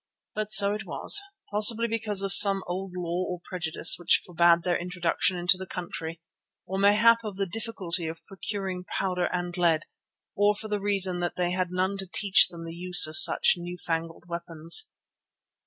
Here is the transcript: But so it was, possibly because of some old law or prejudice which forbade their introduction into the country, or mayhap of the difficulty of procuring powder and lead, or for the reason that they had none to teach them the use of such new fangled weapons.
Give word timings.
But 0.33 0.49
so 0.51 0.73
it 0.73 0.83
was, 0.87 1.19
possibly 1.51 1.87
because 1.87 2.23
of 2.23 2.33
some 2.33 2.63
old 2.65 2.93
law 2.97 3.23
or 3.29 3.39
prejudice 3.43 3.97
which 3.99 4.19
forbade 4.25 4.63
their 4.63 4.75
introduction 4.75 5.37
into 5.37 5.57
the 5.57 5.67
country, 5.67 6.19
or 6.65 6.79
mayhap 6.79 7.19
of 7.23 7.35
the 7.35 7.45
difficulty 7.45 8.07
of 8.07 8.25
procuring 8.25 8.83
powder 8.83 9.25
and 9.25 9.55
lead, 9.55 9.83
or 10.35 10.55
for 10.55 10.69
the 10.69 10.79
reason 10.79 11.19
that 11.19 11.35
they 11.35 11.51
had 11.51 11.69
none 11.69 11.97
to 11.97 12.09
teach 12.11 12.47
them 12.47 12.63
the 12.63 12.73
use 12.73 13.05
of 13.05 13.15
such 13.15 13.53
new 13.57 13.77
fangled 13.85 14.23
weapons. 14.27 14.89